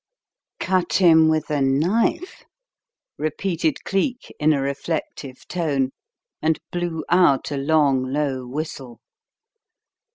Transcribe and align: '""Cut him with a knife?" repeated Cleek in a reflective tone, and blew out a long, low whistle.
'""Cut 0.59 0.93
him 0.93 1.27
with 1.29 1.51
a 1.51 1.61
knife?" 1.61 2.43
repeated 3.19 3.83
Cleek 3.83 4.33
in 4.39 4.51
a 4.51 4.59
reflective 4.59 5.47
tone, 5.47 5.91
and 6.41 6.57
blew 6.71 7.05
out 7.09 7.51
a 7.51 7.57
long, 7.57 8.11
low 8.11 8.47
whistle. 8.47 8.99